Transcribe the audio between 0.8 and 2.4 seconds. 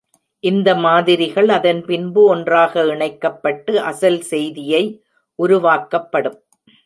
மாதிரிகள் அதன்பின்பு